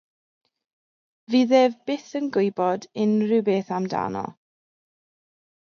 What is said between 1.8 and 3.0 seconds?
byth yn gwybod